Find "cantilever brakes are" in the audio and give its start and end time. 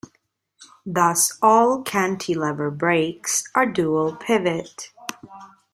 1.83-3.67